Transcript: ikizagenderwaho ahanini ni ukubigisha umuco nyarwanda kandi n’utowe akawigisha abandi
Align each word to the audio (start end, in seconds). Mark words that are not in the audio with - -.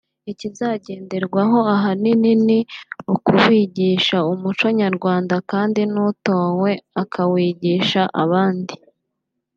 ikizagenderwaho 0.31 1.59
ahanini 1.75 2.31
ni 2.45 2.59
ukubigisha 3.13 4.17
umuco 4.33 4.65
nyarwanda 4.81 5.35
kandi 5.51 5.81
n’utowe 5.93 6.71
akawigisha 7.01 8.01
abandi 8.23 8.75